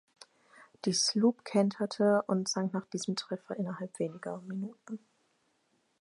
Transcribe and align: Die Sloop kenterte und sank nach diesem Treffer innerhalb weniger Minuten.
Die 0.85 0.93
Sloop 0.93 1.45
kenterte 1.45 2.23
und 2.25 2.49
sank 2.49 2.73
nach 2.73 2.87
diesem 2.87 3.15
Treffer 3.15 3.55
innerhalb 3.57 3.99
weniger 3.99 4.41
Minuten. 4.41 4.97